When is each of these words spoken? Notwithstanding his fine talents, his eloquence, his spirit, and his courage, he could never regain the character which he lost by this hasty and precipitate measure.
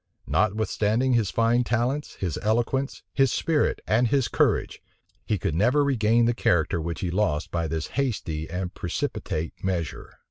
Notwithstanding 0.25 1.13
his 1.13 1.29
fine 1.29 1.63
talents, 1.63 2.15
his 2.15 2.39
eloquence, 2.41 3.03
his 3.13 3.31
spirit, 3.31 3.81
and 3.85 4.07
his 4.07 4.27
courage, 4.29 4.81
he 5.27 5.37
could 5.37 5.53
never 5.53 5.83
regain 5.83 6.25
the 6.25 6.33
character 6.33 6.81
which 6.81 7.01
he 7.01 7.11
lost 7.11 7.51
by 7.51 7.67
this 7.67 7.85
hasty 7.89 8.49
and 8.49 8.73
precipitate 8.73 9.53
measure. 9.63 10.17